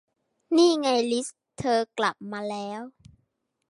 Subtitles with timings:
[0.55, 1.27] นี่ไงลิซ
[1.59, 2.81] เธอกลับมาแล้ว